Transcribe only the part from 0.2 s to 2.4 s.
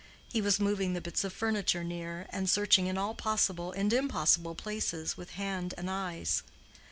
He was moving the bits of furniture near,